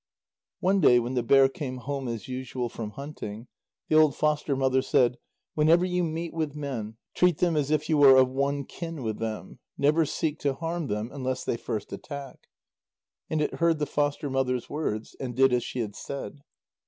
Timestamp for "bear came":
1.21-1.77